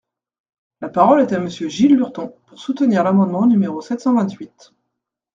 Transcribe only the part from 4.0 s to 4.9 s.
vingt-huit.